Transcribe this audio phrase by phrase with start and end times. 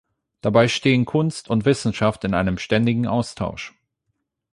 [0.41, 3.75] Dabei stehen Kunst und Wissenschaft in einem ständigen Austausch.